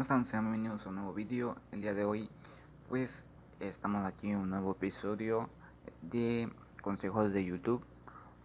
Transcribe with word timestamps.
¿cómo 0.00 0.04
están? 0.04 0.24
Sean 0.24 0.44
bienvenidos 0.44 0.86
a 0.86 0.88
un 0.88 0.94
nuevo 0.94 1.12
vídeo. 1.12 1.56
El 1.72 1.82
día 1.82 1.92
de 1.92 2.06
hoy, 2.06 2.30
pues, 2.88 3.22
estamos 3.60 4.06
aquí 4.06 4.30
en 4.30 4.38
un 4.38 4.48
nuevo 4.48 4.72
episodio 4.72 5.50
de 6.00 6.50
consejos 6.80 7.34
de 7.34 7.44
YouTube. 7.44 7.84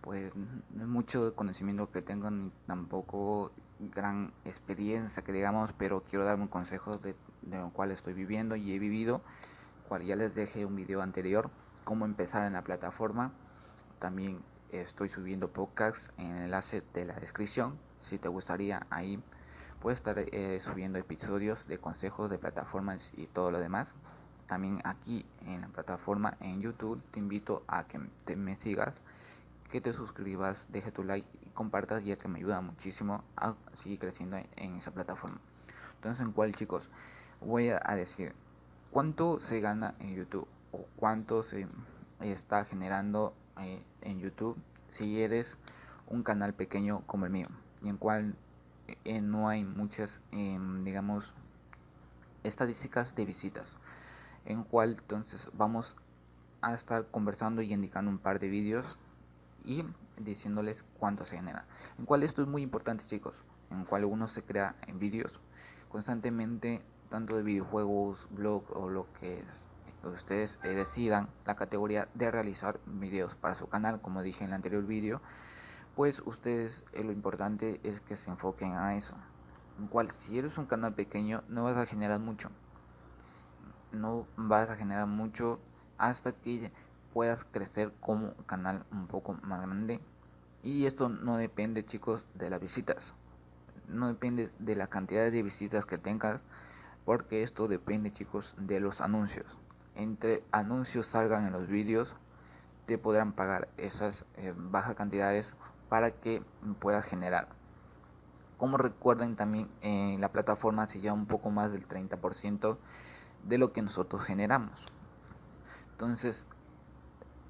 Pues, 0.02 0.33
no 0.36 0.83
es 0.83 0.89
mucho 0.89 1.33
conocimiento 1.33 1.89
que 1.94 2.02
tengo 2.02 2.29
ni 2.29 2.52
tampoco 2.68 3.54
gran 3.79 4.33
experiencia 4.44 5.23
que 5.23 5.31
digamos, 5.31 5.71
pero 5.78 6.04
quiero 6.10 6.26
darme 6.26 6.44
un 6.44 6.49
consejo 6.49 6.97
de, 6.97 7.15
de 7.44 7.58
lo 7.58 7.70
cual 7.70 7.92
estoy 7.92 8.12
viviendo 8.12 8.58
y 8.58 8.74
he 8.74 8.78
vivido, 8.78 9.22
cual 9.88 10.04
ya 10.04 10.18
les 10.18 10.36
dejé 10.36 10.66
un 10.66 10.76
vídeo 10.76 11.02
anterior, 11.02 11.50
cómo 11.86 12.04
empezar 12.04 12.46
en 12.46 12.52
la 12.52 12.64
plataforma. 12.64 13.32
También 14.00 14.42
estoy 14.74 15.08
subiendo 15.08 15.48
podcasts 15.48 16.12
en 16.18 16.36
el 16.36 16.44
enlace 16.44 16.84
de 16.94 17.06
la 17.06 17.14
descripción, 17.14 17.78
si 18.02 18.18
te 18.18 18.28
gustaría 18.28 18.86
ahí 18.90 19.24
Puedes 19.86 19.99
estar 19.99 20.17
eh, 20.17 20.59
subiendo 20.63 20.97
episodios 20.97 21.67
de 21.67 21.77
consejos 21.77 22.31
de 22.31 22.39
plataformas 22.39 23.07
y 23.17 23.27
todo 23.27 23.52
lo 23.52 23.59
demás. 23.59 23.88
También 24.48 24.81
aquí 24.84 25.27
en 25.45 25.62
la 25.62 25.67
plataforma 25.67 26.38
en 26.39 26.59
YouTube 26.59 26.99
te 27.12 27.20
invito 27.20 27.62
a 27.67 27.84
que 27.84 27.99
te 28.26 28.35
me 28.35 28.55
sigas, 28.55 28.95
que 29.70 29.81
te 29.81 29.93
suscribas, 29.93 30.57
deje 30.70 30.91
tu 30.91 31.03
like 31.03 31.27
y 31.45 31.49
compartas 31.52 32.03
ya 32.03 32.16
que 32.16 32.27
me 32.27 32.40
ayuda 32.40 32.62
muchísimo 32.62 33.23
a 33.38 33.53
seguir 33.84 33.99
creciendo 33.99 34.38
en, 34.55 34.77
esa 34.77 34.90
plataforma. 34.90 35.38
Entonces 35.98 36.26
en 36.26 36.31
cuál 36.31 36.55
chicos 36.55 36.90
voy 37.40 37.70
a 37.70 37.95
decir 37.95 38.34
cuánto 38.90 39.40
se 39.40 39.59
gana 39.59 39.93
en 39.99 40.15
YouTube 40.15 40.48
o 40.71 40.84
cuánto 40.95 41.43
se 41.43 41.67
está 42.21 42.65
generando 42.65 43.35
eh, 43.62 43.84
en 44.02 44.20
YouTube 44.20 44.57
si 44.98 45.21
eres 45.21 45.45
un 46.07 46.23
canal 46.23 46.55
pequeño 46.55 47.04
como 47.05 47.26
el 47.26 47.31
mío 47.31 47.49
y 47.84 47.90
en 47.90 47.98
cual 47.98 48.35
eh, 48.88 49.21
no 49.21 49.48
hay 49.48 49.63
muchas, 49.63 50.20
em, 50.31 50.84
digamos, 50.84 51.34
estadísticas 52.43 53.16
de 53.16 53.26
visitas. 53.26 53.77
En 54.45 54.63
cual 54.63 54.98
entonces 54.99 55.49
vamos 55.54 55.96
a 56.62 56.73
estar 56.73 57.07
conversando 57.07 57.62
y 57.62 57.73
indicando 57.73 58.12
un 58.12 58.20
par 58.20 58.40
de 58.40 58.48
vídeos 58.48 58.98
y 59.63 59.84
diciéndoles 60.18 60.84
cuánto 60.99 61.26
se 61.26 61.37
genera. 61.37 61.65
En 61.98 62.05
cual 62.05 62.23
esto 62.23 62.41
es 62.41 62.48
muy 62.48 62.62
importante 62.62 63.05
chicos, 63.07 63.35
en 63.71 63.85
cual 63.85 64.06
uno 64.06 64.28
se 64.28 64.44
crea 64.44 64.75
en 64.88 65.00
vídeos 65.00 65.40
constantemente, 65.90 66.81
tanto 67.09 67.35
de 67.38 67.44
videojuegos, 67.44 68.28
blog 68.31 68.63
o 68.75 68.90
lo 68.90 69.07
que 69.19 69.40
es, 69.40 69.66
ustedes 70.03 70.59
eh, 70.63 70.69
decidan 70.69 71.29
la 71.45 71.56
categoría 71.56 72.07
de 72.13 72.29
realizar 72.31 72.79
vídeos 72.85 73.35
para 73.35 73.56
su 73.56 73.67
canal, 73.67 74.01
como 74.01 74.22
dije 74.22 74.44
en 74.44 74.50
el 74.50 74.53
anterior 74.53 74.85
vídeo 74.85 75.22
pues 75.96 76.22
ustedes 76.25 76.84
eh, 76.94 77.03
lo 77.03 77.12
importante 77.12 77.79
es 77.84 78.01
que 78.01 78.18
se 78.18 78.29
enfoquen 78.29 78.74
a 78.74 78.97
eso. 78.97 79.16
En 79.79 79.88
cual 79.88 80.12
si 80.19 80.38
eres 80.38 80.57
un 80.57 80.66
canal 80.66 80.94
pequeño 80.94 81.44
no 81.47 81.63
vas 81.63 81.78
a 81.78 81.85
generar 81.85 82.19
mucho. 82.19 82.50
No 83.91 84.28
vas 84.35 84.69
a 84.69 84.75
generar 84.75 85.07
mucho 85.07 85.59
hasta 85.97 86.34
que 86.34 86.72
puedas 87.13 87.44
crecer 87.46 87.94
como 88.01 88.34
canal 88.46 88.85
un 88.91 89.07
poco 89.07 89.34
más 89.44 89.62
grande. 89.62 90.01
Y 90.63 90.85
esto 90.85 91.09
no 91.09 91.38
depende 91.38 91.85
chicos 91.85 92.23
de 92.34 92.50
las 92.50 92.59
visitas. 92.59 93.13
No 93.88 94.07
depende 94.07 94.51
de 94.59 94.75
la 94.75 94.88
cantidad 94.88 95.31
de 95.31 95.44
visitas 95.44 95.85
que 95.85 95.97
tengas. 95.97 96.41
Porque 97.06 97.44
esto 97.44 97.68
depende 97.68 98.12
chicos 98.12 98.53
de 98.57 98.79
los 98.79 99.00
anuncios. 99.00 99.46
Entre 99.94 100.44
anuncios 100.51 101.07
salgan 101.07 101.46
en 101.46 101.53
los 101.53 101.68
vídeos 101.68 102.13
te 102.85 102.97
podrán 102.97 103.34
pagar 103.34 103.68
esas 103.78 104.13
eh, 104.38 104.53
bajas 104.56 104.96
cantidades 104.96 105.51
para 105.90 106.12
que 106.12 106.41
pueda 106.80 107.02
generar. 107.02 107.50
Como 108.58 108.78
recuerden 108.78 109.36
también 109.36 109.69
en 109.81 110.22
la 110.22 110.31
plataforma 110.31 110.88
se 110.88 111.02
lleva 111.02 111.14
un 111.14 111.25
poco 111.25 111.50
más 111.50 111.72
del 111.72 111.88
30% 111.88 112.78
de 113.44 113.58
lo 113.58 113.74
que 113.74 113.81
nosotros 113.81 114.24
generamos. 114.24 114.80
Entonces, 115.91 116.46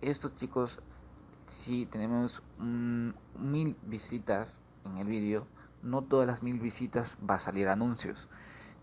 estos 0.02 0.36
chicos, 0.36 0.80
si 1.64 1.86
tenemos 1.86 2.42
mil 2.60 3.78
visitas 3.84 4.60
en 4.84 4.98
el 4.98 5.08
vídeo, 5.08 5.48
no 5.82 6.02
todas 6.02 6.28
las 6.28 6.44
mil 6.44 6.60
visitas 6.60 7.16
va 7.28 7.36
a 7.36 7.40
salir 7.40 7.68
anuncios. 7.68 8.28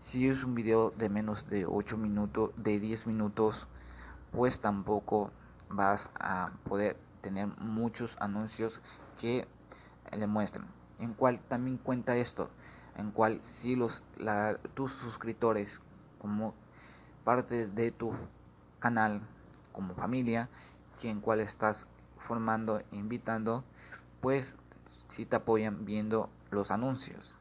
Si 0.01 0.27
es 0.27 0.43
un 0.43 0.55
video 0.55 0.91
de 0.91 1.09
menos 1.09 1.49
de 1.49 1.65
8 1.65 1.97
minutos, 1.97 2.51
de 2.57 2.79
10 2.79 3.07
minutos, 3.07 3.67
pues 4.31 4.59
tampoco 4.59 5.31
vas 5.69 6.09
a 6.19 6.51
poder 6.65 6.97
tener 7.21 7.47
muchos 7.59 8.15
anuncios 8.19 8.79
que 9.23 9.47
le 10.11 10.27
muestran. 10.27 10.67
En 10.99 11.13
cual 11.13 11.39
también 11.47 11.77
cuenta 11.77 12.17
esto, 12.17 12.49
en 12.97 13.11
cual 13.11 13.39
si 13.43 13.77
los 13.77 14.03
tus 14.73 14.91
suscriptores 14.95 15.69
como 16.19 16.53
parte 17.23 17.67
de 17.67 17.91
tu 17.91 18.11
canal, 18.79 19.21
como 19.71 19.95
familia, 19.95 20.49
en 21.01 21.21
cual 21.21 21.39
estás 21.39 21.87
formando, 22.17 22.81
invitando, 22.91 23.63
pues 24.21 24.53
si 25.15 25.25
te 25.25 25.37
apoyan 25.37 25.85
viendo 25.85 26.29
los 26.51 26.69
anuncios. 26.69 27.33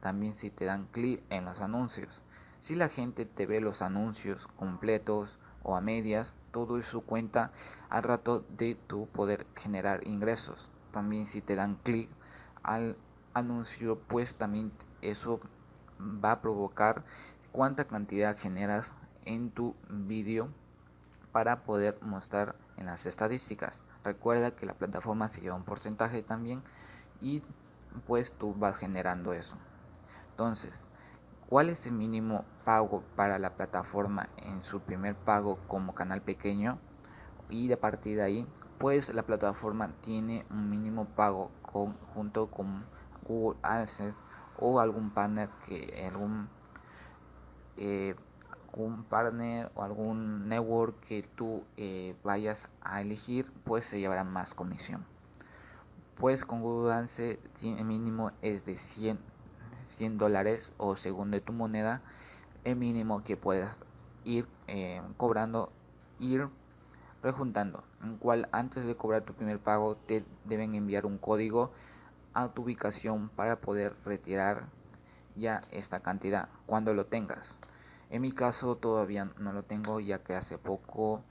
También 0.00 0.36
si 0.36 0.50
te 0.50 0.66
dan 0.66 0.86
clic 0.92 1.22
en 1.30 1.46
los 1.46 1.60
anuncios. 1.60 2.20
Si 2.60 2.74
la 2.74 2.90
gente 2.90 3.24
te 3.24 3.46
ve 3.46 3.60
los 3.60 3.80
anuncios 3.80 4.46
completos 4.58 5.38
o 5.62 5.74
a 5.76 5.80
medias, 5.80 6.32
todo 6.50 6.78
eso 6.78 7.00
cuenta 7.00 7.50
al 7.88 8.02
rato 8.02 8.44
de 8.50 8.74
tu 8.74 9.06
poder 9.08 9.46
generar 9.56 10.06
ingresos 10.06 10.70
también 10.94 11.26
si 11.26 11.42
te 11.42 11.56
dan 11.56 11.74
clic 11.82 12.08
al 12.62 12.96
anuncio 13.34 13.98
pues 14.08 14.34
también 14.36 14.72
eso 15.02 15.40
va 16.00 16.32
a 16.32 16.40
provocar 16.40 17.04
cuánta 17.52 17.84
cantidad 17.84 18.38
generas 18.38 18.86
en 19.24 19.50
tu 19.50 19.74
vídeo 19.88 20.48
para 21.32 21.64
poder 21.64 21.98
mostrar 22.00 22.54
en 22.76 22.86
las 22.86 23.04
estadísticas. 23.06 23.78
Recuerda 24.04 24.52
que 24.52 24.66
la 24.66 24.74
plataforma 24.74 25.28
se 25.28 25.40
lleva 25.40 25.56
un 25.56 25.64
porcentaje 25.64 26.22
también 26.22 26.62
y 27.20 27.42
pues 28.06 28.32
tú 28.38 28.54
vas 28.54 28.76
generando 28.76 29.32
eso. 29.32 29.56
Entonces 30.30 30.72
cuál 31.48 31.70
es 31.70 31.84
el 31.86 31.92
mínimo 31.92 32.44
pago 32.64 33.02
para 33.16 33.38
la 33.38 33.50
plataforma 33.50 34.28
en 34.36 34.62
su 34.62 34.80
primer 34.80 35.16
pago 35.16 35.58
como 35.68 35.94
canal 35.94 36.22
pequeño 36.22 36.78
y 37.48 37.68
de 37.68 37.76
partir 37.76 38.16
de 38.16 38.22
ahí 38.22 38.46
pues 38.78 39.12
la 39.12 39.22
plataforma 39.22 39.92
tiene 40.02 40.44
un 40.50 40.70
mínimo 40.70 41.06
pago 41.06 41.50
con, 41.62 41.94
junto 42.14 42.48
con 42.48 42.84
Google 43.26 43.58
AdSense 43.62 44.16
o 44.58 44.80
algún 44.80 45.10
partner 45.10 45.48
que 45.66 46.06
algún 46.06 46.48
eh, 47.76 48.14
partner 49.08 49.70
o 49.74 49.82
algún 49.82 50.48
network 50.48 51.00
que 51.00 51.22
tú 51.36 51.62
eh, 51.76 52.16
vayas 52.24 52.68
a 52.82 53.00
elegir 53.00 53.50
pues 53.64 53.86
se 53.86 54.00
llevará 54.00 54.24
más 54.24 54.54
comisión. 54.54 55.04
Pues 56.16 56.44
con 56.44 56.60
Google 56.60 56.92
AdSense 56.92 57.40
el 57.62 57.84
mínimo 57.84 58.32
es 58.42 58.64
de 58.64 58.78
100 58.78 59.18
100 59.96 60.18
dólares 60.18 60.72
o 60.76 60.96
según 60.96 61.30
de 61.30 61.40
tu 61.40 61.52
moneda 61.52 62.02
el 62.64 62.76
mínimo 62.76 63.22
que 63.22 63.36
puedas 63.36 63.76
ir 64.24 64.46
eh, 64.66 65.02
cobrando 65.16 65.70
ir 66.18 66.48
rejuntando, 67.24 67.82
en 68.02 68.18
cual 68.18 68.48
antes 68.52 68.84
de 68.84 68.96
cobrar 68.96 69.22
tu 69.22 69.32
primer 69.32 69.58
pago 69.58 69.96
te 69.96 70.24
deben 70.44 70.74
enviar 70.74 71.06
un 71.06 71.18
código 71.18 71.72
a 72.34 72.48
tu 72.50 72.62
ubicación 72.62 73.30
para 73.30 73.56
poder 73.56 73.94
retirar 74.04 74.66
ya 75.34 75.64
esta 75.70 76.00
cantidad 76.00 76.50
cuando 76.66 76.92
lo 76.92 77.06
tengas. 77.06 77.58
En 78.10 78.22
mi 78.22 78.32
caso 78.32 78.76
todavía 78.76 79.24
no 79.38 79.52
lo 79.52 79.62
tengo 79.62 79.98
ya 80.00 80.18
que 80.18 80.34
hace 80.34 80.58
poco 80.58 81.22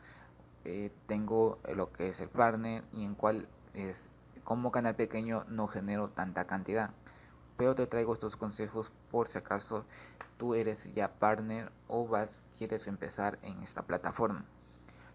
eh, 0.65 0.91
tengo 1.07 1.59
lo 1.75 1.91
que 1.93 2.09
es 2.09 2.19
el 2.19 2.29
partner 2.29 2.83
y 2.91 3.05
en 3.05 3.13
cual 3.13 3.47
es 3.75 3.95
como 4.43 4.71
canal 4.71 4.95
pequeño 4.95 5.45
no 5.47 5.67
genero 5.67 6.09
tanta 6.09 6.45
cantidad. 6.45 6.89
Pero 7.55 7.75
te 7.75 7.85
traigo 7.85 8.15
estos 8.15 8.35
consejos 8.35 8.91
por 9.11 9.27
si 9.27 9.37
acaso 9.37 9.85
tú 10.37 10.55
eres 10.55 10.79
ya 10.95 11.07
partner 11.07 11.71
o 11.87 12.07
vas 12.07 12.29
quieres 12.57 12.87
empezar 12.87 13.37
en 13.43 13.61
esta 13.63 13.83
plataforma. 13.83 14.45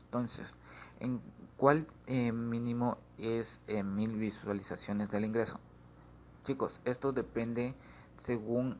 Entonces, 0.04 0.54
¿en 1.00 1.20
cuál 1.56 1.86
eh, 2.06 2.32
mínimo 2.32 2.98
es 3.18 3.60
eh, 3.66 3.82
mil 3.82 4.16
visualizaciones 4.16 5.10
del 5.10 5.24
ingreso? 5.24 5.58
Chicos, 6.44 6.80
esto 6.84 7.12
depende 7.12 7.74
según 8.18 8.78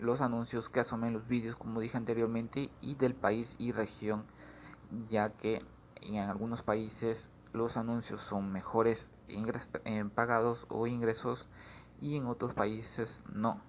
los 0.00 0.20
anuncios 0.20 0.68
que 0.68 0.80
asomen 0.80 1.12
los 1.12 1.28
vídeos, 1.28 1.54
como 1.54 1.78
dije 1.78 1.96
anteriormente, 1.96 2.70
y 2.80 2.96
del 2.96 3.14
país 3.14 3.54
y 3.56 3.70
región, 3.70 4.24
ya 5.08 5.30
que 5.30 5.62
en 6.00 6.16
algunos 6.18 6.62
países 6.62 7.30
los 7.52 7.76
anuncios 7.76 8.20
son 8.22 8.52
mejores 8.52 9.08
eh, 9.28 10.04
pagados 10.14 10.66
o 10.68 10.86
ingresos 10.86 11.46
y 12.00 12.16
en 12.16 12.26
otros 12.26 12.52
países 12.52 13.22
no. 13.32 13.60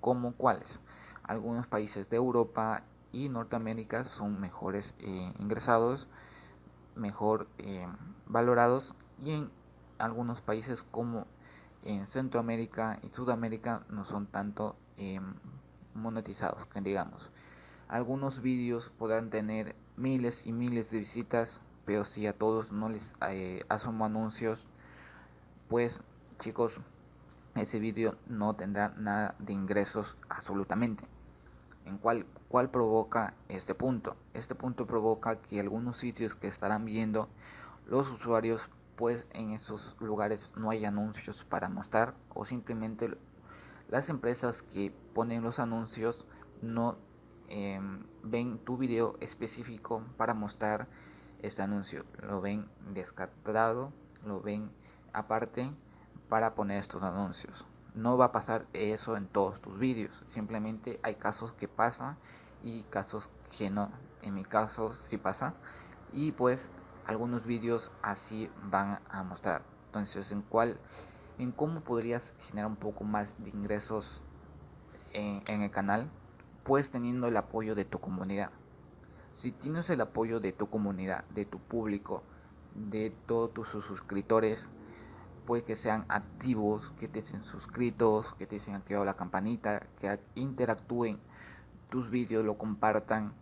¿Como 0.00 0.32
cuáles? 0.32 0.80
Algunos 1.22 1.66
países 1.66 2.08
de 2.10 2.16
Europa 2.16 2.82
y 3.12 3.28
Norteamérica 3.28 4.04
son 4.04 4.40
mejores 4.40 4.92
eh, 4.98 5.32
ingresados, 5.38 6.06
mejor 6.98 7.48
eh, 7.58 7.86
valorados 8.26 8.94
y 9.22 9.32
en 9.32 9.50
algunos 9.98 10.40
países 10.40 10.82
como 10.90 11.26
en 11.84 12.06
Centroamérica 12.06 12.98
y 13.02 13.08
Sudamérica 13.08 13.82
no 13.88 14.04
son 14.04 14.26
tanto 14.26 14.76
eh, 14.96 15.20
monetizados, 15.94 16.66
que 16.66 16.80
digamos. 16.80 17.30
Algunos 17.88 18.42
vídeos 18.42 18.90
podrán 18.98 19.30
tener 19.30 19.74
miles 19.96 20.42
y 20.44 20.52
miles 20.52 20.90
de 20.90 20.98
visitas, 20.98 21.62
pero 21.86 22.04
si 22.04 22.26
a 22.26 22.36
todos 22.36 22.70
no 22.70 22.88
les 22.88 23.10
eh, 23.28 23.64
asomo 23.68 24.04
anuncios, 24.04 24.64
pues 25.68 25.98
chicos, 26.40 26.78
ese 27.54 27.78
vídeo 27.78 28.16
no 28.26 28.54
tendrá 28.54 28.90
nada 28.90 29.34
de 29.38 29.52
ingresos 29.52 30.16
absolutamente. 30.28 31.04
¿En 31.88 31.98
cuál, 31.98 32.26
cuál 32.48 32.70
provoca 32.70 33.34
este 33.48 33.74
punto? 33.74 34.16
Este 34.34 34.54
punto 34.54 34.86
provoca 34.86 35.40
que 35.40 35.58
algunos 35.58 35.98
sitios 35.98 36.34
que 36.34 36.48
estarán 36.48 36.84
viendo 36.84 37.28
los 37.86 38.08
usuarios, 38.10 38.60
pues 38.96 39.26
en 39.32 39.50
esos 39.50 39.96
lugares 40.00 40.52
no 40.56 40.70
hay 40.70 40.84
anuncios 40.84 41.44
para 41.44 41.68
mostrar 41.68 42.14
o 42.34 42.44
simplemente 42.44 43.16
las 43.88 44.08
empresas 44.08 44.62
que 44.62 44.92
ponen 45.14 45.42
los 45.42 45.58
anuncios 45.58 46.24
no 46.62 46.96
Em, 47.50 48.04
ven 48.22 48.58
tu 48.58 48.76
video 48.76 49.16
específico 49.20 50.02
para 50.18 50.34
mostrar 50.34 50.86
este 51.40 51.62
anuncio. 51.62 52.04
Lo 52.22 52.42
ven 52.42 52.68
descartado, 52.92 53.90
lo 54.22 54.42
ven 54.42 54.70
aparte 55.14 55.72
para 56.28 56.54
poner 56.54 56.82
estos 56.82 57.02
anuncios. 57.02 57.64
No 57.98 58.16
va 58.16 58.26
a 58.26 58.32
pasar 58.32 58.64
eso 58.74 59.16
en 59.16 59.26
todos 59.26 59.60
tus 59.60 59.76
vídeos. 59.76 60.22
Simplemente 60.32 61.00
hay 61.02 61.16
casos 61.16 61.52
que 61.54 61.66
pasa 61.66 62.16
y 62.62 62.84
casos 62.84 63.28
que 63.58 63.70
no. 63.70 63.90
En 64.22 64.34
mi 64.34 64.44
caso 64.44 64.94
sí 65.08 65.16
pasa. 65.16 65.54
Y 66.12 66.30
pues 66.30 66.64
algunos 67.06 67.44
vídeos 67.44 67.90
así 68.00 68.48
van 68.70 69.00
a 69.10 69.24
mostrar. 69.24 69.62
Entonces, 69.86 70.30
en 70.30 70.42
cuál, 70.42 70.78
en 71.40 71.50
cómo 71.50 71.80
podrías 71.80 72.32
generar 72.46 72.70
un 72.70 72.76
poco 72.76 73.02
más 73.02 73.34
de 73.42 73.50
ingresos 73.50 74.22
en 75.12 75.42
el 75.62 75.70
canal 75.72 76.08
pues 76.68 76.90
teniendo 76.90 77.26
el 77.26 77.36
apoyo 77.36 77.74
de 77.74 77.86
tu 77.86 77.98
comunidad. 77.98 78.50
Si 79.32 79.50
tienes 79.52 79.88
el 79.88 80.02
apoyo 80.02 80.38
de 80.38 80.52
tu 80.52 80.68
comunidad, 80.68 81.24
de 81.30 81.46
tu 81.46 81.58
público, 81.58 82.22
de 82.74 83.10
todos 83.26 83.54
tus 83.54 83.68
suscriptores, 83.84 84.68
pues 85.48 85.62
que 85.62 85.76
sean 85.76 86.04
activos, 86.10 86.92
que 87.00 87.08
te 87.08 87.22
sean 87.22 87.42
suscritos, 87.42 88.34
que 88.34 88.46
te 88.46 88.56
hayan 88.56 88.76
activado 88.76 89.06
la 89.06 89.14
campanita, 89.14 89.80
que 89.98 90.20
interactúen 90.34 91.18
tus 91.88 92.10
vídeos, 92.10 92.44
lo 92.44 92.58
compartan 92.58 93.32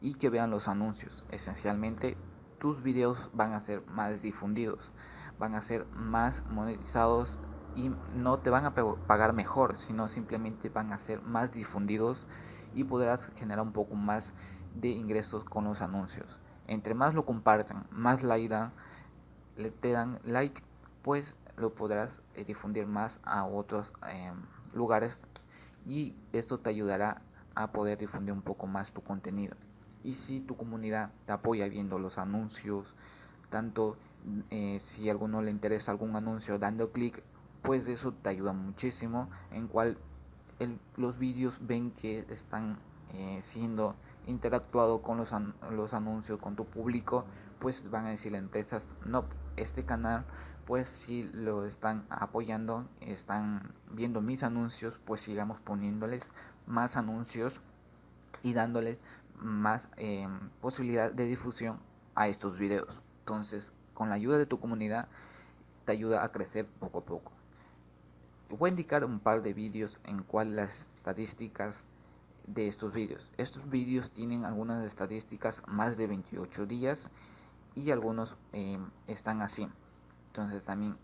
y 0.00 0.14
que 0.14 0.28
vean 0.28 0.50
los 0.50 0.66
anuncios. 0.66 1.24
Esencialmente, 1.30 2.16
tus 2.58 2.82
vídeos 2.82 3.16
van 3.32 3.52
a 3.52 3.60
ser 3.60 3.86
más 3.86 4.20
difundidos, 4.22 4.90
van 5.38 5.54
a 5.54 5.62
ser 5.62 5.86
más 5.94 6.42
monetizados 6.50 7.38
y 7.76 7.92
no 8.12 8.40
te 8.40 8.50
van 8.50 8.66
a 8.66 8.74
pagar 8.74 9.32
mejor, 9.32 9.78
sino 9.78 10.08
simplemente 10.08 10.68
van 10.68 10.92
a 10.92 10.98
ser 10.98 11.22
más 11.22 11.52
difundidos 11.52 12.26
y 12.74 12.82
podrás 12.82 13.24
generar 13.36 13.64
un 13.64 13.72
poco 13.72 13.94
más 13.94 14.32
de 14.74 14.88
ingresos 14.88 15.44
con 15.44 15.62
los 15.62 15.80
anuncios. 15.80 16.40
Entre 16.66 16.94
más 16.94 17.14
lo 17.14 17.24
compartan, 17.24 17.86
más 17.92 18.24
like 18.24 18.48
dan, 18.48 18.72
le 19.56 19.70
te 19.70 19.92
dan 19.92 20.18
like, 20.24 20.60
pues 21.04 21.24
lo 21.62 21.74
podrás 21.74 22.10
eh, 22.34 22.44
difundir 22.44 22.86
más 22.86 23.18
a 23.22 23.46
otros 23.46 23.90
em, 24.10 24.34
lugares 24.74 25.18
y 25.86 26.14
esto 26.32 26.58
te 26.58 26.68
ayudará 26.68 27.22
a 27.54 27.72
poder 27.72 27.98
difundir 27.98 28.32
un 28.32 28.42
poco 28.42 28.66
más 28.66 28.92
tu 28.92 29.00
contenido. 29.02 29.56
Y 30.04 30.14
si 30.14 30.40
tu 30.40 30.56
comunidad 30.56 31.12
te 31.26 31.32
apoya 31.32 31.68
viendo 31.68 31.98
los 31.98 32.18
anuncios, 32.18 32.92
tanto 33.50 33.96
eh, 34.50 34.78
si 34.80 35.08
a 35.08 35.12
alguno 35.12 35.40
le 35.40 35.50
interesa 35.50 35.92
algún 35.92 36.16
anuncio 36.16 36.58
dando 36.58 36.90
clic, 36.90 37.22
pues 37.62 37.86
eso 37.86 38.12
te 38.12 38.28
ayuda 38.28 38.52
muchísimo 38.52 39.30
en 39.52 39.68
cual 39.68 39.98
los 40.96 41.18
vídeos 41.18 41.54
ven 41.60 41.92
que 41.92 42.20
están 42.28 42.78
eh, 43.14 43.40
siendo 43.52 43.94
interactuado 44.26 45.02
con 45.02 45.18
los, 45.18 45.30
los 45.70 45.94
anuncios 45.94 46.40
con 46.40 46.54
tu 46.54 46.64
público 46.64 47.24
pues 47.58 47.88
van 47.90 48.06
a 48.06 48.10
decir 48.10 48.32
las 48.32 48.40
empresas 48.40 48.82
no 49.04 49.24
este 49.56 49.84
canal 49.84 50.24
pues 50.66 50.88
si 50.88 51.24
lo 51.32 51.64
están 51.64 52.04
apoyando 52.08 52.86
están 53.00 53.72
viendo 53.90 54.20
mis 54.20 54.42
anuncios 54.42 54.94
pues 55.04 55.20
sigamos 55.20 55.60
poniéndoles 55.60 56.22
más 56.66 56.96
anuncios 56.96 57.54
y 58.42 58.52
dándoles 58.52 58.98
más 59.36 59.86
eh, 59.96 60.28
posibilidad 60.60 61.12
de 61.12 61.24
difusión 61.24 61.78
a 62.14 62.28
estos 62.28 62.58
videos 62.58 62.94
entonces 63.20 63.72
con 63.94 64.08
la 64.08 64.14
ayuda 64.14 64.38
de 64.38 64.46
tu 64.46 64.60
comunidad 64.60 65.08
te 65.84 65.92
ayuda 65.92 66.24
a 66.24 66.30
crecer 66.30 66.66
poco 66.78 66.98
a 66.98 67.04
poco 67.04 67.32
voy 68.58 68.68
a 68.68 68.72
indicar 68.72 69.04
un 69.04 69.20
par 69.20 69.42
de 69.42 69.54
vídeos 69.54 69.98
en 70.04 70.22
cual 70.22 70.56
las 70.56 70.86
estadísticas 70.96 71.82
de 72.46 72.68
estos 72.68 72.92
vídeos. 72.92 73.32
Estos 73.36 73.68
vídeos 73.70 74.10
tienen 74.10 74.44
algunas 74.44 74.84
estadísticas 74.84 75.62
más 75.66 75.96
de 75.96 76.06
28 76.06 76.66
días 76.66 77.08
y 77.74 77.90
algunos 77.90 78.34
eh, 78.52 78.78
están 79.06 79.42
así. 79.42 79.68
Entonces 80.32 80.64
también 80.64 80.96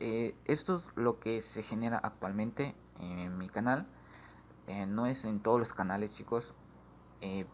eh, 0.00 0.34
esto 0.44 0.78
es 0.78 0.96
lo 0.96 1.20
que 1.20 1.42
se 1.42 1.62
genera 1.62 1.98
actualmente 1.98 2.74
en 2.98 3.38
mi 3.38 3.48
canal. 3.48 3.86
Eh, 4.66 4.86
no 4.86 5.06
es 5.06 5.24
en 5.24 5.40
todos 5.40 5.60
los 5.60 5.72
canales 5.72 6.10
chicos. 6.16 6.52
Em, 7.20 7.46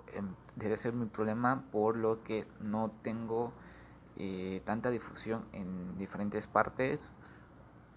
debe 0.55 0.79
ser 0.79 0.95
mi 0.95 1.07
problema 1.07 1.65
por 1.71 1.97
lo 1.97 2.23
que 2.23 2.47
no 2.61 2.93
tengo 3.03 3.53
tanta 4.65 4.89
difusión 4.89 5.45
en 5.53 5.99
diferentes 5.99 6.47
partes 6.47 7.13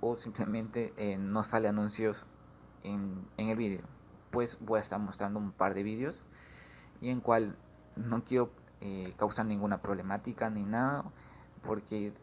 o 0.02 0.18
simplemente 0.18 0.94
eh, 0.98 1.18
no 1.18 1.46
sale 1.46 1.70
anuncios 1.70 2.26
en, 2.84 3.26
en 3.38 3.48
el 3.48 3.56
vídeo 3.56 3.84
pues 4.32 4.58
voy 4.60 4.80
a 4.80 4.84
estar 4.84 5.00
mostrando 5.00 5.40
un 5.40 5.52
par 5.52 5.74
de 5.74 5.84
vídeos 5.84 6.24
y 7.02 7.10
en 7.10 7.22
cual 7.22 7.56
no 7.96 8.24
quiero 8.24 8.52
eh, 8.82 9.14
causar 9.18 9.46
ninguna 9.46 9.82
problemática 9.82 10.50
ni 10.50 10.64
nada 10.64 11.06
porque 11.66 12.14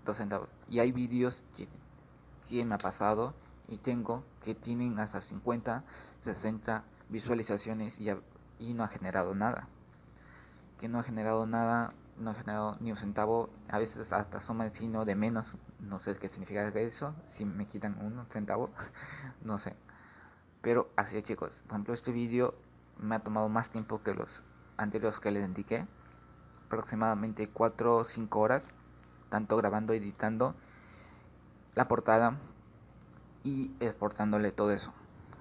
2 0.05 0.17
centavos. 0.17 0.49
Y 0.69 0.81
hay 0.81 0.93
vídeos 0.93 1.43
que, 1.57 1.69
me 2.65 2.75
ha 2.75 2.79
pasado 2.79 3.35
y 3.69 3.79
tengo 3.79 4.23
que 4.45 4.55
tienen 4.55 4.99
hasta 4.99 5.21
50, 5.21 5.83
60 6.23 6.85
visualizaciones 7.09 7.99
y, 8.01 8.11
y 8.59 8.75
no 8.75 8.85
ha 8.85 8.89
generado 8.89 9.35
nada. 9.35 9.69
Que 10.79 10.89
no 10.89 10.99
ha 10.99 11.03
generado 11.03 11.47
nada, 11.47 11.93
no 12.19 12.31
ha 12.31 12.35
generado 12.35 12.77
ni 12.81 12.91
un 12.91 12.97
centavo, 12.97 13.51
a 13.69 13.79
veces 13.79 14.13
hasta 14.13 14.41
suma 14.41 14.67
el 14.67 14.73
signo 14.73 15.05
de 15.05 15.15
menos, 15.15 15.57
no 15.81 15.99
sé 15.99 16.15
qué 16.17 16.29
significa 16.29 16.69
eso, 16.69 17.15
si 17.27 17.45
me 17.45 17.67
quitan 17.67 17.99
un 18.01 18.25
centavo, 18.27 18.71
no 19.43 19.59
sé. 19.59 19.75
Pero 20.63 20.91
así 20.97 21.23
chicos, 21.23 21.51
por 21.67 21.73
ejemplo 21.73 21.95
este 21.95 22.13
vídeo 22.13 22.55
me 22.99 23.15
ha 23.17 23.21
tomado 23.21 23.49
más 23.49 23.71
tiempo 23.71 24.03
que 24.03 24.15
los 24.15 24.43
anteriores 24.77 25.19
que 25.21 25.31
les 25.31 25.45
indiqué, 25.45 25.87
aproximadamente 26.67 27.49
4 27.49 27.97
o 27.97 28.05
5 28.05 28.41
horas, 28.41 28.63
tanto 29.29 29.57
grabando, 29.57 29.93
editando 29.93 30.55
la 31.75 31.89
portada 31.89 32.37
y 33.45 33.71
exportándole 33.81 34.53
todo 34.53 34.73
eso. 34.73 34.93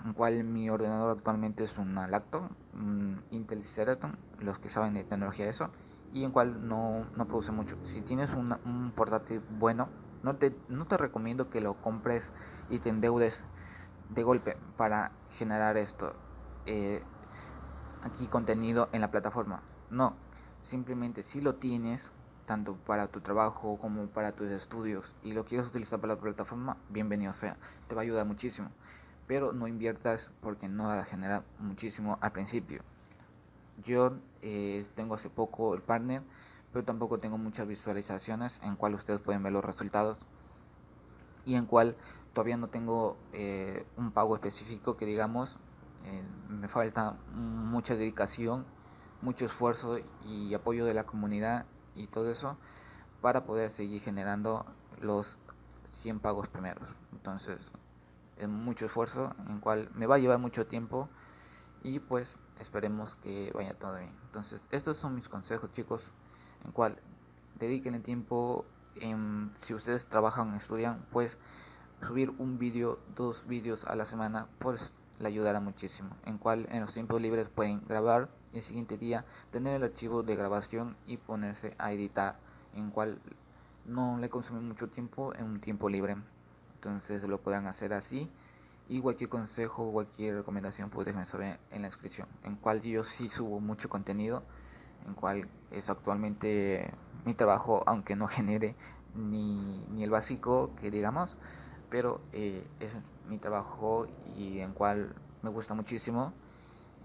En 0.03 0.13
cual 0.13 0.43
mi 0.43 0.69
ordenador 0.69 1.17
actualmente 1.17 1.63
es 1.63 1.77
un 1.77 1.95
Lacto, 1.95 2.49
un 2.73 3.23
Intel 3.31 3.63
Ceraton, 3.73 4.17
los 4.39 4.59
que 4.59 4.69
saben 4.69 4.93
de 4.93 5.03
tecnología 5.03 5.49
eso, 5.49 5.71
y 6.13 6.23
en 6.23 6.31
cual 6.31 6.67
no, 6.67 7.05
no 7.15 7.25
produce 7.25 7.51
mucho. 7.51 7.75
Si 7.85 8.01
tienes 8.01 8.29
un 8.31 8.93
portátil 8.95 9.41
bueno, 9.49 9.89
no 10.25 10.35
te, 10.35 10.55
no 10.69 10.85
te 10.85 10.97
recomiendo 10.97 11.49
que 11.49 11.61
lo 11.61 11.75
compres 11.75 12.23
y 12.69 12.79
te 12.79 12.89
endeudes 12.89 13.39
de 14.09 14.23
golpe 14.23 14.57
para 14.75 15.11
generar 15.37 15.77
esto. 15.77 16.13
Eh, 16.65 17.03
aquí 18.05 18.27
contenido 18.27 18.87
en 18.93 19.01
la 19.01 19.11
plataforma. 19.11 19.61
No, 19.89 20.15
simplemente 20.63 21.23
si 21.23 21.41
lo 21.41 21.55
tienes, 21.55 22.01
tanto 22.45 22.75
para 22.85 23.07
tu 23.07 23.21
trabajo 23.21 23.77
como 23.81 24.07
para 24.07 24.33
tus 24.33 24.47
estudios, 24.51 25.11
y 25.23 25.33
lo 25.33 25.45
quieres 25.45 25.67
utilizar 25.67 25.99
para 25.99 26.13
la 26.13 26.21
plataforma, 26.21 26.77
bienvenido 26.89 27.33
sea, 27.33 27.57
te 27.87 27.95
va 27.95 28.01
a 28.01 28.03
ayudar 28.03 28.25
muchísimo. 28.25 28.69
Pero 29.27 29.53
no 29.53 29.67
inviertas 29.67 30.29
porque 30.41 30.67
no 30.67 30.85
va 30.85 30.99
a 30.99 31.05
generar 31.05 31.43
muchísimo 31.57 32.19
al 32.21 32.31
principio. 32.31 32.83
Yo 33.83 34.13
eh, 34.43 34.85
tengo 34.95 35.15
hace 35.15 35.31
poco 35.31 35.73
el 35.73 35.81
partner, 35.81 36.21
pero 36.71 36.85
tampoco 36.85 37.19
tengo 37.19 37.39
muchas 37.39 37.67
visualizaciones 37.67 38.57
en 38.61 38.75
cual 38.75 38.93
ustedes 38.93 39.19
pueden 39.19 39.41
ver 39.41 39.51
los 39.51 39.65
resultados 39.65 40.19
y 41.43 41.55
en 41.55 41.65
cual 41.65 41.95
todavía 42.33 42.57
no 42.57 42.67
tengo 42.67 43.17
eh, 43.33 43.85
un 43.97 44.11
pago 44.11 44.35
específico 44.35 44.95
que 44.95 45.05
digamos 45.05 45.57
eh, 46.05 46.23
me 46.49 46.67
falta 46.67 47.17
mucha 47.33 47.95
dedicación, 47.95 48.65
mucho 49.21 49.45
esfuerzo 49.45 49.97
y 50.23 50.53
apoyo 50.53 50.85
de 50.85 50.93
la 50.93 51.05
comunidad 51.05 51.65
y 51.95 52.07
todo 52.07 52.31
eso 52.31 52.57
para 53.21 53.45
poder 53.45 53.71
seguir 53.71 54.01
generando 54.01 54.65
los 55.01 55.37
100 56.01 56.19
pagos 56.19 56.47
primeros. 56.47 56.87
Entonces, 57.11 57.59
es 58.37 58.47
mucho 58.47 58.85
esfuerzo 58.85 59.33
en 59.47 59.59
cual 59.59 59.89
me 59.95 60.05
va 60.05 60.15
a 60.15 60.19
llevar 60.19 60.39
mucho 60.39 60.67
tiempo 60.67 61.09
y 61.81 61.99
pues 61.99 62.27
esperemos 62.59 63.15
que 63.17 63.51
vaya 63.55 63.73
todo 63.73 63.97
bien. 63.97 64.11
Entonces, 64.25 64.61
estos 64.71 64.97
son 64.97 65.15
mis 65.15 65.27
consejos, 65.27 65.71
chicos, 65.73 66.03
en 66.63 66.71
cual 66.71 66.97
dediquen 67.59 67.95
el 67.95 68.03
tiempo 68.03 68.65
en, 68.95 69.51
si 69.65 69.73
ustedes 69.73 70.05
trabajan 70.05 70.55
estudian, 70.55 71.05
pues 71.11 71.35
subir 72.05 72.29
un 72.37 72.59
vídeo, 72.59 72.99
dos 73.15 73.45
vídeos 73.47 73.83
a 73.85 73.95
la 73.95 74.05
semana, 74.05 74.47
pues 74.59 74.93
le 75.19 75.27
ayudará 75.27 75.59
muchísimo. 75.59 76.09
En 76.25 76.37
cual 76.37 76.67
en 76.69 76.81
los 76.81 76.93
tiempos 76.93 77.21
libres 77.21 77.47
pueden 77.49 77.81
grabar 77.87 78.29
y 78.53 78.59
el 78.59 78.63
siguiente 78.63 78.97
día 78.97 79.25
tener 79.51 79.75
el 79.75 79.83
archivo 79.83 80.23
de 80.23 80.35
grabación 80.35 80.95
y 81.07 81.17
ponerse 81.17 81.73
a 81.77 81.91
editar. 81.91 82.37
En 82.73 82.91
cual 82.91 83.19
no 83.85 84.17
le 84.17 84.29
consume 84.29 84.59
mucho 84.61 84.87
tiempo 84.87 85.33
en 85.35 85.45
un 85.45 85.59
tiempo 85.59 85.89
libre. 85.89 86.17
Entonces 86.75 87.23
lo 87.23 87.39
puedan 87.39 87.67
hacer 87.67 87.93
así. 87.93 88.29
Y 88.87 89.01
cualquier 89.01 89.29
consejo, 89.29 89.91
cualquier 89.91 90.35
recomendación, 90.35 90.89
pues 90.89 91.05
déjenme 91.05 91.25
saber 91.25 91.59
en 91.71 91.81
la 91.81 91.87
descripción. 91.87 92.27
En 92.43 92.55
cual 92.55 92.81
yo 92.81 93.03
sí 93.03 93.29
subo 93.29 93.59
mucho 93.59 93.89
contenido. 93.89 94.43
En 95.07 95.13
cual 95.13 95.47
es 95.71 95.89
actualmente 95.89 96.93
mi 97.25 97.33
trabajo, 97.33 97.83
aunque 97.85 98.15
no 98.15 98.27
genere 98.29 98.75
ni, 99.15 99.85
ni 99.89 100.03
el 100.03 100.09
básico 100.09 100.71
que 100.81 100.91
digamos 100.91 101.37
pero 101.89 102.21
eh, 102.33 102.67
es 102.79 102.93
mi 103.27 103.37
trabajo 103.37 104.07
y 104.35 104.59
en 104.59 104.73
cual 104.73 105.15
me 105.41 105.49
gusta 105.49 105.73
muchísimo. 105.73 106.33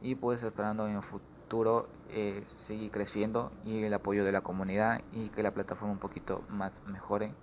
Y 0.02 0.14
pues 0.14 0.42
esperando 0.42 0.86
en 0.88 0.96
el 0.96 1.02
futuro 1.02 1.88
eh, 2.08 2.44
seguir 2.66 2.90
creciendo 2.90 3.52
y 3.64 3.82
el 3.82 3.92
apoyo 3.92 4.24
de 4.24 4.32
la 4.32 4.40
comunidad 4.40 5.02
y 5.12 5.28
que 5.28 5.42
la 5.42 5.52
plataforma 5.52 5.92
un 5.92 5.98
poquito 5.98 6.44
más 6.48 6.72
mejore 6.86 7.34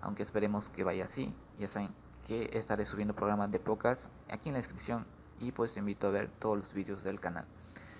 aunque 0.00 0.22
esperemos 0.22 0.68
que 0.70 0.84
vaya 0.84 1.06
así. 1.06 1.34
Ya 1.58 1.68
saben 1.68 1.90
que 2.26 2.50
estaré 2.52 2.86
subiendo 2.86 3.14
programas 3.14 3.50
de 3.50 3.58
podcast 3.58 4.02
aquí 4.30 4.48
en 4.48 4.54
la 4.54 4.60
descripción 4.60 5.06
y 5.40 5.52
pues 5.52 5.72
te 5.72 5.80
invito 5.80 6.08
a 6.08 6.10
ver 6.10 6.30
todos 6.38 6.58
los 6.58 6.72
vídeos 6.72 7.02
del 7.02 7.20
canal. 7.20 7.46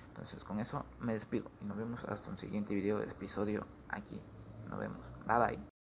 Entonces 0.09 0.43
con 0.45 0.59
eso 0.59 0.85
me 1.01 1.15
despido 1.15 1.51
y 1.61 1.65
nos 1.65 1.77
vemos 1.77 2.05
hasta 2.05 2.29
un 2.29 2.39
siguiente 2.39 2.75
video 2.75 3.01
episodio 3.01 3.67
aquí. 3.89 4.21
Nos 4.69 4.79
vemos. 4.79 4.99
Bye 5.27 5.39
bye 5.39 5.78